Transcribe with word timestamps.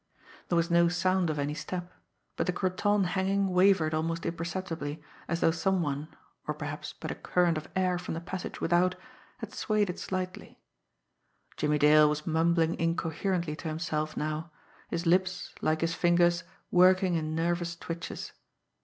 There 0.49 0.55
was 0.55 0.71
no 0.71 0.87
sound 0.87 1.29
of 1.29 1.37
any 1.37 1.53
step; 1.53 1.93
but 2.35 2.47
the 2.47 2.51
cretonne 2.51 3.03
hanging 3.03 3.49
wavered 3.49 3.93
almost 3.93 4.25
imperceptibly, 4.25 4.99
as 5.27 5.41
though 5.41 5.51
some 5.51 5.83
one, 5.83 6.07
or 6.47 6.55
perhaps 6.55 6.91
but 6.99 7.11
a 7.11 7.13
current 7.13 7.55
of 7.55 7.69
air 7.75 7.99
from 7.99 8.15
the 8.15 8.19
passage 8.19 8.59
without, 8.59 8.95
had 9.37 9.53
swayed 9.53 9.91
it 9.91 9.99
slightly. 9.99 10.57
Jimmie 11.55 11.77
Dale 11.77 12.09
was 12.09 12.25
mumbling 12.25 12.79
incoherently 12.79 13.55
to 13.57 13.67
himself 13.67 14.17
now; 14.17 14.49
his 14.89 15.05
lips, 15.05 15.53
like 15.61 15.81
his 15.81 15.93
fingers, 15.93 16.43
working 16.71 17.13
in 17.13 17.35
nervous 17.35 17.75
twitches. 17.75 18.31